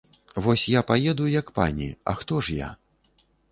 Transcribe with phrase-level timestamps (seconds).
[0.45, 2.75] Вось я паеду, як пані, а хто ж я?